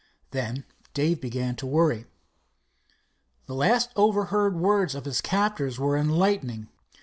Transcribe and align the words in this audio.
Then 0.31 0.65
Dave 0.95 1.21
began 1.21 1.55
to 1.57 1.67
worry. 1.67 2.05
The 3.45 3.53
last 3.53 3.91
overheard 3.95 4.55
words 4.57 4.95
of 4.95 5.05
his 5.05 5.21
captors 5.21 5.77
were 5.79 5.95
enlightening. 5.95 6.69